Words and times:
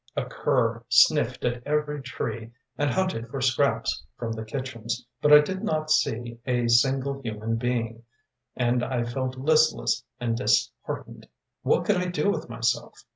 A 0.15 0.25
cur 0.25 0.83
sniffed 0.89 1.45
at 1.45 1.61
every 1.63 2.01
tree 2.01 2.51
and 2.75 2.89
hunted 2.89 3.29
for 3.29 3.39
scraps 3.39 4.03
from 4.17 4.31
the 4.31 4.43
kitchens, 4.43 5.05
but 5.21 5.31
I 5.31 5.41
did 5.41 5.61
not 5.63 5.91
see 5.91 6.39
a 6.47 6.67
single 6.69 7.21
human 7.21 7.57
being, 7.57 8.01
and 8.55 8.83
I 8.83 9.03
felt 9.03 9.37
listless 9.37 10.03
and 10.19 10.35
disheartened. 10.35 11.27
What 11.61 11.85
could 11.85 11.97
I 11.97 12.07
do 12.07 12.31
with 12.31 12.49
myself? 12.49 12.95